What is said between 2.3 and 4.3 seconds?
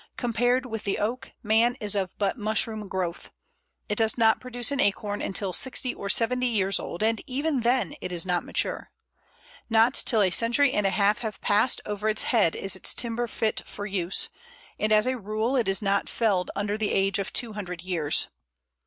of mushroom growth. It does